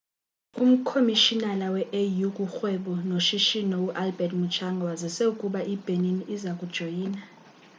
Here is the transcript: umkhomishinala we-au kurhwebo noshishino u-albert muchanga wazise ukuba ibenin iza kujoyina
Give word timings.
umkhomishinala 0.63 1.65
we-au 1.75 2.29
kurhwebo 2.37 2.91
noshishino 3.09 3.75
u-albert 3.87 4.33
muchanga 4.41 4.81
wazise 4.89 5.23
ukuba 5.33 5.59
ibenin 5.73 6.19
iza 6.35 6.51
kujoyina 6.59 7.21